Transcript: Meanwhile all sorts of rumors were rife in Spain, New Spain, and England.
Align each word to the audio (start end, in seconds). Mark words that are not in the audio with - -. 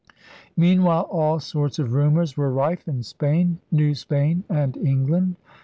Meanwhile 0.57 1.03
all 1.11 1.39
sorts 1.39 1.77
of 1.77 1.93
rumors 1.93 2.35
were 2.35 2.49
rife 2.51 2.87
in 2.87 3.03
Spain, 3.03 3.59
New 3.69 3.93
Spain, 3.93 4.43
and 4.49 4.75
England. 4.75 5.35